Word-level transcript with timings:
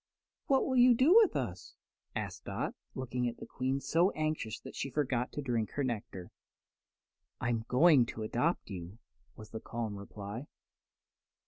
"What 0.47 0.65
will 0.65 0.77
you 0.77 0.95
do 0.95 1.13
with 1.13 1.35
us?" 1.35 1.75
asked 2.15 2.45
Dot, 2.45 2.73
looking 2.95 3.27
at 3.29 3.37
the 3.37 3.45
Queen 3.45 3.79
so 3.79 4.09
anxiously 4.13 4.61
that 4.67 4.75
she 4.75 4.89
forgot 4.89 5.31
to 5.33 5.43
drink 5.43 5.73
her 5.73 5.83
nectar. 5.83 6.31
"I'm 7.39 7.65
going 7.67 8.07
to 8.07 8.23
adopt 8.23 8.71
you," 8.71 8.97
was 9.35 9.51
the 9.51 9.59
calm 9.59 9.95
reply. 9.97 10.47